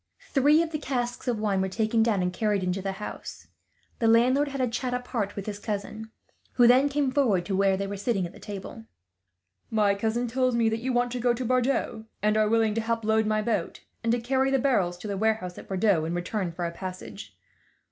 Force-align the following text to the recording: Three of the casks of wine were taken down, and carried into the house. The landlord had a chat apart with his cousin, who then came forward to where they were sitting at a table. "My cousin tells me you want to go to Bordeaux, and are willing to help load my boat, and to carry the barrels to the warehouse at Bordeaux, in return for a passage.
Three 0.31 0.63
of 0.63 0.71
the 0.71 0.79
casks 0.79 1.27
of 1.27 1.37
wine 1.39 1.61
were 1.61 1.69
taken 1.69 2.01
down, 2.01 2.23
and 2.23 2.33
carried 2.33 2.63
into 2.63 2.81
the 2.81 2.93
house. 2.93 3.49
The 3.99 4.07
landlord 4.07 4.47
had 4.47 4.59
a 4.59 4.67
chat 4.67 4.95
apart 4.95 5.35
with 5.35 5.45
his 5.45 5.59
cousin, 5.59 6.09
who 6.53 6.65
then 6.65 6.89
came 6.89 7.11
forward 7.11 7.45
to 7.45 7.55
where 7.55 7.77
they 7.77 7.85
were 7.85 7.97
sitting 7.97 8.25
at 8.25 8.33
a 8.33 8.39
table. 8.39 8.85
"My 9.69 9.93
cousin 9.93 10.25
tells 10.25 10.55
me 10.55 10.69
you 10.75 10.91
want 10.91 11.11
to 11.11 11.19
go 11.19 11.35
to 11.35 11.45
Bordeaux, 11.45 12.05
and 12.23 12.35
are 12.35 12.49
willing 12.49 12.73
to 12.73 12.81
help 12.81 13.05
load 13.05 13.27
my 13.27 13.43
boat, 13.43 13.81
and 14.03 14.11
to 14.11 14.19
carry 14.19 14.49
the 14.49 14.57
barrels 14.57 14.97
to 14.97 15.07
the 15.07 15.17
warehouse 15.17 15.59
at 15.59 15.67
Bordeaux, 15.67 16.03
in 16.05 16.15
return 16.15 16.51
for 16.51 16.65
a 16.65 16.71
passage. 16.71 17.37